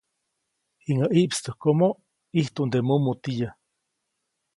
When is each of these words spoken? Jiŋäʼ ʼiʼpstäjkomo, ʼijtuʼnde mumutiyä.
Jiŋäʼ 0.83 1.11
ʼiʼpstäjkomo, 1.13 1.87
ʼijtuʼnde 2.33 2.79
mumutiyä. 2.87 3.49